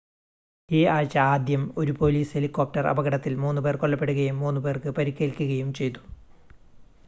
[0.69, 6.01] ഈ ആഴ്ച ആദ്യം ഒരു പോലീസ് ഹെലികോപ്റ്റർ അപകടത്തിൽ 3 പേർ കൊല്ലപ്പെടുകയും 3 പേർക്ക് പരിക്കേൽക്കുകയും ചെയ്തു